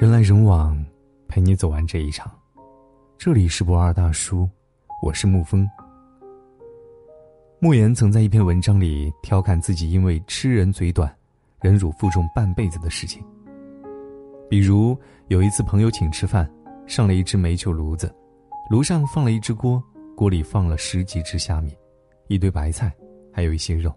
[0.00, 0.80] 人来人往，
[1.26, 2.30] 陪你走完这一场。
[3.18, 4.48] 这里是不二大叔，
[5.02, 5.68] 我是沐风。
[7.58, 11.12] 莫言曾在一篇文章里调侃自己因为吃人嘴短，
[11.60, 13.20] 忍辱负重半辈子的事情。
[14.48, 14.96] 比如
[15.26, 16.48] 有一次朋友请吃饭，
[16.86, 18.14] 上了一只煤球炉子，
[18.70, 19.82] 炉上放了一只锅，
[20.14, 21.76] 锅里放了十几只虾米，
[22.28, 22.94] 一堆白菜，
[23.32, 23.92] 还有一些肉。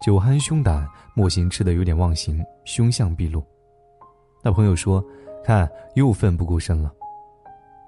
[0.00, 3.40] 酒酣胸胆，莫行吃的有点忘形，凶相毕露。
[4.48, 5.04] 小朋友说
[5.44, 6.90] ：“看，又奋不顾身了。”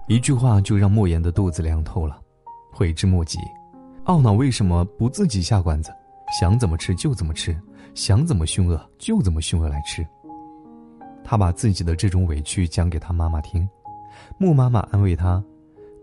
[0.07, 2.21] 一句话就让莫言的肚子凉透了，
[2.71, 3.39] 悔之莫及，
[4.05, 5.91] 懊恼为什么不自己下馆子，
[6.39, 7.59] 想怎么吃就怎么吃，
[7.95, 10.05] 想怎么凶恶就怎么凶恶来吃。
[11.23, 13.67] 他把自己的这种委屈讲给他妈妈听，
[14.37, 15.43] 莫妈妈安慰他：“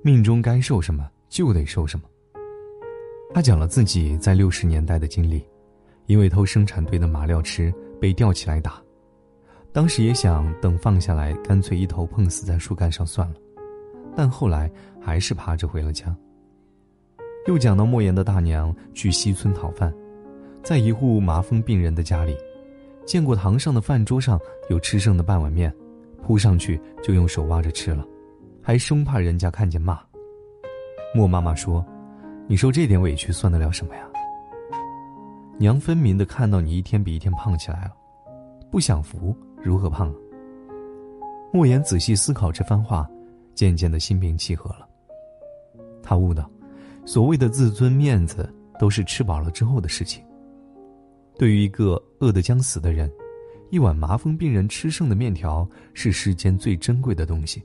[0.03, 2.05] 命中该受什么就得受什么。”
[3.33, 5.41] 他讲了自己在六十年代的经历，
[6.07, 8.83] 因为偷生产队的马料吃被吊起来打。
[9.73, 13.35] 当时也想等放下来，干脆一头碰死在树干上算了，
[14.17, 16.15] 但后来还是爬着回了家。
[17.47, 19.95] 又讲到莫言的大娘去西村讨饭，
[20.63, 22.37] 在一户麻风病人的家里，
[23.07, 24.39] 见过堂上的饭桌上
[24.69, 25.73] 有吃剩的半碗面，
[26.23, 28.05] 扑上去就用手挖着吃了，
[28.63, 30.01] 还生怕人家看见骂。
[31.15, 31.85] 莫妈妈说
[32.49, 34.03] ：“你受这点委屈算得了什么呀？
[35.59, 37.93] 娘分明的看到你一天比一天胖起来了，
[38.71, 40.15] 不享福。”如何胖？
[41.53, 43.09] 莫言仔细思考这番话，
[43.55, 44.89] 渐渐的心平气和了。
[46.03, 46.49] 他悟到，
[47.05, 48.49] 所谓的自尊、面子，
[48.79, 50.25] 都是吃饱了之后的事情。
[51.37, 53.11] 对于一个饿得将死的人，
[53.71, 57.63] 一碗麻风病人吃剩的面条是世间最珍贵的东西。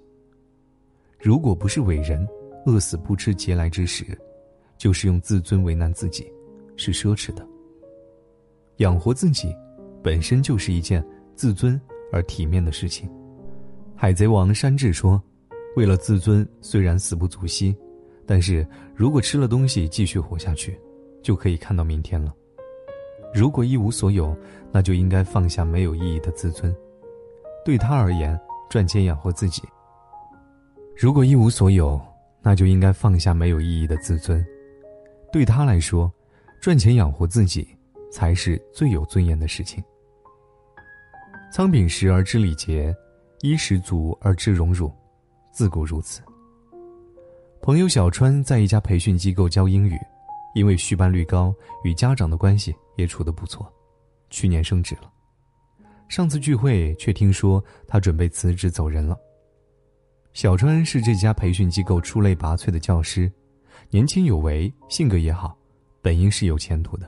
[1.19, 2.27] 如果不是伟人，
[2.65, 4.17] 饿死不吃嗟来之食，
[4.77, 6.25] 就是用自尊为难自己，
[6.75, 7.45] 是奢侈的。
[8.77, 9.55] 养活自己，
[10.01, 11.05] 本身就是一件。
[11.35, 11.79] 自尊
[12.11, 13.09] 而体面的事情，
[13.95, 15.21] 海贼王山治说
[15.75, 17.75] ：“为了自尊，虽然死不足惜，
[18.25, 20.79] 但是如果吃了东西继续活下去，
[21.21, 22.33] 就可以看到明天了。
[23.33, 24.35] 如果一无所有，
[24.71, 26.73] 那就应该放下没有意义的自尊。
[27.65, 28.39] 对他而言，
[28.69, 29.63] 赚钱养活自己。
[30.95, 31.99] 如果一无所有，
[32.41, 34.45] 那就应该放下没有意义的自尊。
[35.31, 36.11] 对他来说，
[36.61, 37.67] 赚钱养活自己
[38.11, 39.83] 才是最有尊严的事情。”
[41.53, 42.91] 仓廪实而知礼节，
[43.41, 44.91] 衣食足而知荣辱，
[45.51, 46.19] 自古如此。
[47.61, 49.95] 朋友小川在一家培训机构教英语，
[50.55, 51.53] 因为续班率高，
[51.83, 53.71] 与家长的关系也处得不错，
[54.31, 55.01] 去年升职了。
[56.09, 59.15] 上次聚会却听说他准备辞职走人了。
[60.33, 63.31] 小川是这家培训机构出类拔萃的教师，
[63.91, 65.55] 年轻有为，性格也好，
[66.01, 67.07] 本应是有前途的。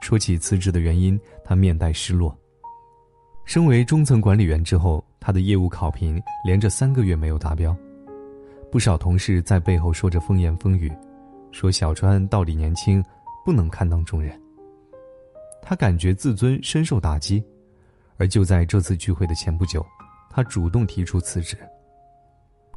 [0.00, 2.34] 说起辞职的原因，他面带失落。
[3.44, 7.76] 身为中层管理员之后，他的业务考评连着三个月没有达标，
[8.70, 10.90] 不少同事在背后说着风言风语，
[11.50, 13.04] 说小川道理年轻，
[13.44, 14.40] 不能堪当重任。
[15.60, 17.44] 他感觉自尊深受打击，
[18.16, 19.84] 而就在这次聚会的前不久，
[20.30, 21.56] 他主动提出辞职。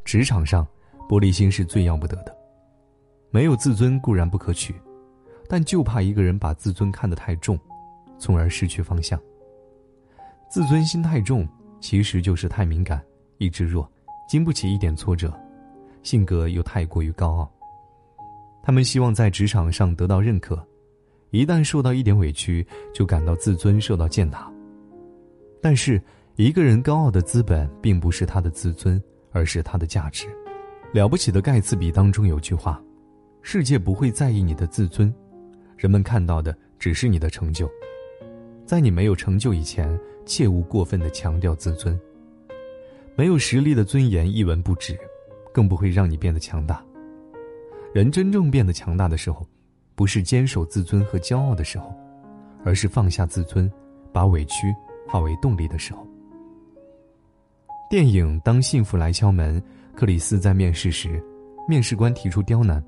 [0.03, 0.67] 职场上，
[1.07, 2.35] 玻璃心是最要不得的，
[3.29, 4.75] 没有自尊固然不可取，
[5.47, 7.57] 但就怕一个人把自尊看得太重，
[8.19, 9.19] 从而失去方向。
[10.55, 11.45] 自尊心太重，
[11.81, 13.03] 其实就是太敏感、
[13.39, 13.91] 意志弱，
[14.25, 15.38] 经不起一点挫折，
[16.01, 17.51] 性格又太过于高傲。
[18.63, 20.66] 他们希望在职场上得到认可，
[21.31, 24.49] 一旦受到一点委屈，就感到自尊受到践踏。
[25.61, 26.01] 但是，
[26.38, 30.25] 一个人高傲的资本并不是他的自尊，而是他的价值。
[30.93, 32.81] 了不起的盖茨比当中有句话
[33.43, 35.13] ：“世界不会在意你的自尊，
[35.75, 37.69] 人们看到的只是你的成就。”
[38.65, 41.97] 在你没有成就以前，切勿过分的强调自尊。
[43.15, 44.97] 没有实力的尊严一文不值，
[45.53, 46.83] 更不会让你变得强大。
[47.93, 49.47] 人真正变得强大的时候，
[49.93, 51.93] 不是坚守自尊和骄傲的时候，
[52.63, 53.71] 而是放下自尊，
[54.11, 54.73] 把委屈
[55.07, 56.05] 化为动力的时候。
[57.87, 59.61] 电影《当幸福来敲门》，
[59.95, 61.23] 克里斯在面试时，
[61.69, 62.84] 面试官提出刁难：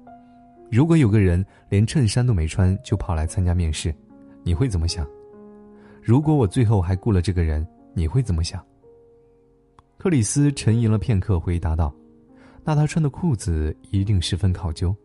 [0.71, 3.93] 如果有个人连衬衫都没穿就跑来参加面试，
[4.43, 5.07] 你会怎么想？
[6.07, 8.65] 如果我最后还雇了这个人，你会怎么想？
[9.97, 11.93] 克里斯沉吟了片刻，回答道
[12.63, 14.95] ：“那他穿的裤子一定十分考究。”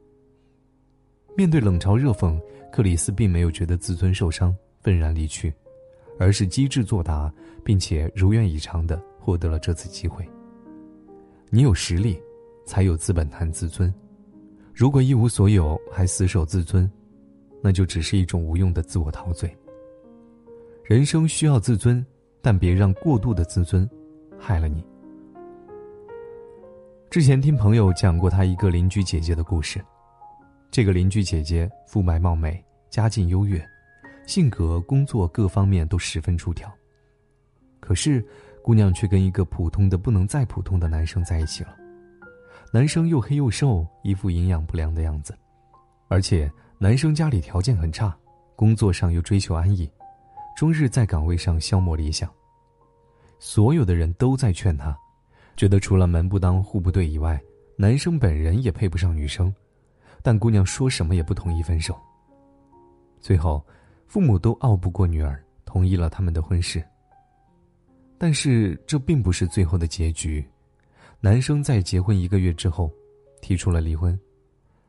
[1.37, 2.41] 面对冷嘲热讽，
[2.71, 5.53] 克里斯并没有觉得自尊受伤，愤然离去，
[6.21, 7.35] 而是机智作答，
[7.65, 10.25] 并且如愿以偿的获得了这次机会。
[11.51, 12.17] 你有实力，
[12.65, 13.93] 才有资本谈自尊。
[14.73, 16.89] 如果一无所有还死守自尊，
[17.61, 19.53] 那就只是一种无用的自我陶醉。
[20.85, 22.05] 人生需要自尊，
[22.41, 23.89] 但别让过度的自尊
[24.37, 24.85] 害了你。
[27.09, 29.81] 之前听朋友讲过他一个邻居姐姐的故事，
[30.73, 33.65] 这个邻居姐姐肤白貌美，家境优越，
[34.27, 36.69] 性格、工作各方面都十分出挑。
[37.79, 38.25] 可是，
[38.61, 41.77] 姑娘却跟一个普通的不能再普通的男生在一起了。
[42.73, 45.33] 男生又黑又瘦，一副营养不良的样子，
[46.09, 48.17] 而且男生家里条件很差，
[48.57, 49.89] 工作上又追求安逸，
[50.57, 52.31] 终日在岗位上消磨理想。
[53.39, 54.97] 所有的人都在劝他，
[55.57, 57.41] 觉得除了门不当户不对以外，
[57.77, 59.53] 男生本人也配不上女生，
[60.23, 61.99] 但姑娘说什么也不同意分手。
[63.21, 63.65] 最后，
[64.07, 66.83] 父母都拗不过女儿，同意了他们的婚事。
[68.19, 70.45] 但是这并不是最后的结局。
[71.21, 72.89] 男生在结婚一个月之后，
[73.41, 74.17] 提出了离婚，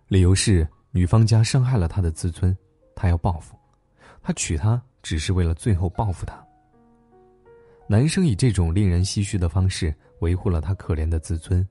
[0.07, 2.55] 理由是女方家伤害了他的自尊，
[2.95, 3.55] 他要报复，
[4.23, 6.43] 他娶她只是为了最后报复她。
[7.85, 11.67] 男生以这种令人唏嘘的方式维护了他可怜的自尊，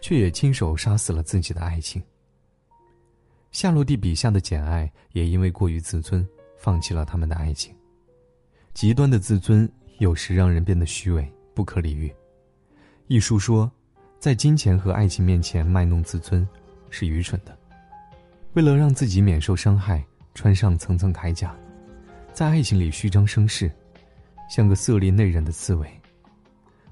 [0.00, 2.02] 却也亲手杀死了自己的爱情。
[3.52, 6.28] 夏洛蒂笔下的简爱也因为过于自尊，
[6.58, 7.74] 放弃了他们的爱情。
[8.74, 12.12] 极端的自尊有时让人变得虚伪，不可理喻。
[13.06, 13.70] 一书说。
[14.22, 16.48] 在金钱和爱情面前卖弄自尊，
[16.90, 17.58] 是愚蠢的。
[18.52, 20.00] 为了让自己免受伤害，
[20.32, 21.56] 穿上层层铠甲，
[22.32, 23.70] 在爱情里虚张声势，
[24.48, 25.86] 像个色厉内荏的刺猬。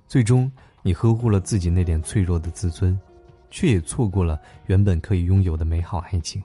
[0.07, 0.51] 最终，
[0.83, 2.99] 你呵护了自己那点脆弱的自尊，
[3.51, 6.43] 却也错过了原本可以拥有的美好爱情。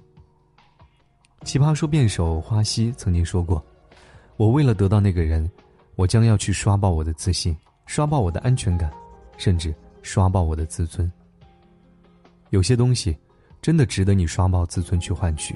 [1.44, 3.64] 奇葩说辩手花溪曾经说过
[4.38, 5.50] ：“我为了得到那个人，
[5.96, 7.56] 我将要去刷爆我的自信，
[7.86, 8.92] 刷爆我的安全感，
[9.38, 11.12] 甚至……”刷爆我的自尊。
[12.52, 13.18] 有些东西，
[13.60, 15.56] 真的值得你刷爆自尊去换取。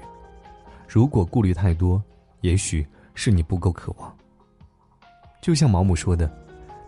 [0.88, 2.04] 如果顾虑太多，
[2.42, 2.84] 也许
[3.16, 4.16] 是你不够渴望。
[5.42, 6.32] 就像毛姆说的，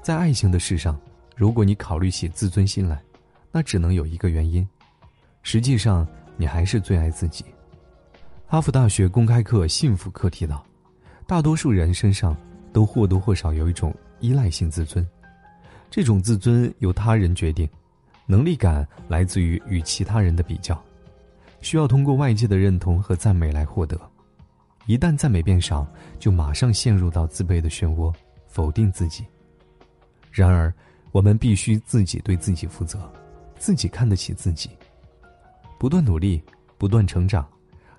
[0.01, 0.99] 在爱情的事上，
[1.35, 3.01] 如果你考虑起自尊心来，
[3.51, 4.67] 那只能有一个原因：
[5.41, 6.07] 实际上
[6.37, 7.45] 你还是最爱自己。
[8.45, 10.65] 哈佛大学公开课幸福课提到，
[11.25, 12.35] 大多数人身上
[12.73, 15.07] 都或多或少有一种依赖性自尊。
[15.89, 17.69] 这种自尊由他人决定，
[18.25, 20.77] 能力感来自于与其他人的比较，
[21.61, 23.97] 需要通过外界的认同和赞美来获得。
[24.91, 25.87] 一旦赞美变少，
[26.19, 28.13] 就马上陷入到自卑的漩涡，
[28.47, 29.25] 否定自己。
[30.29, 30.73] 然而，
[31.13, 33.09] 我们必须自己对自己负责，
[33.57, 34.69] 自己看得起自己，
[35.79, 36.43] 不断努力，
[36.77, 37.47] 不断成长，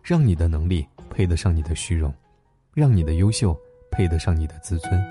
[0.03, 2.13] 让你的能力配得上你的虚荣，
[2.75, 3.59] 让你的优秀
[3.91, 5.03] 配得上你的自尊。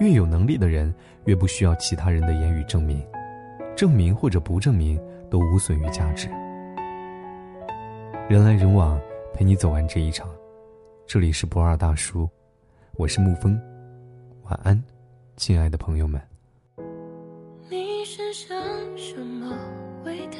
[0.00, 0.94] 越有能力的人，
[1.24, 3.02] 越不需要其他人的言语证明，
[3.74, 5.00] 证明或者不证明
[5.30, 6.28] 都无损于价值。
[8.28, 9.00] 人来人往，
[9.32, 10.28] 陪你走完这一场。
[11.08, 12.28] 这里是不二大叔，
[12.98, 13.58] 我是沐风，
[14.42, 14.78] 晚安，
[15.38, 16.20] 亲爱的朋友们。
[17.70, 18.54] 你身上
[18.94, 19.56] 什么
[20.04, 20.36] 味道，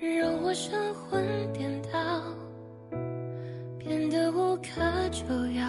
[0.00, 2.22] 让我神魂颠倒，
[3.78, 4.80] 变得无可
[5.10, 5.66] 救药。